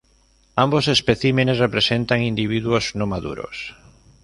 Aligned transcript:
Ambos 0.55 0.87
especímenes 0.87 1.59
representan 1.59 2.23
individuos 2.23 2.95
no 2.95 3.05
maduros. 3.05 3.75